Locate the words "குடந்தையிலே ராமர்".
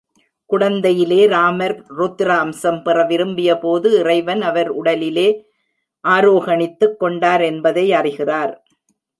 0.49-1.75